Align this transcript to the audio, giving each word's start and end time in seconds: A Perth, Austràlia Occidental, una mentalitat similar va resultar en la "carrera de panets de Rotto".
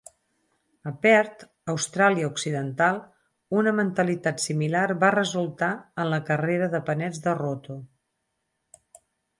A 0.91 0.93
Perth, 1.05 1.43
Austràlia 1.73 2.29
Occidental, 2.31 2.97
una 3.59 3.75
mentalitat 3.81 4.43
similar 4.47 4.85
va 5.05 5.13
resultar 5.19 5.71
en 6.05 6.11
la 6.15 6.21
"carrera 6.33 6.75
de 6.75 6.85
panets 6.91 7.25
de 7.29 7.39
Rotto". 7.45 7.83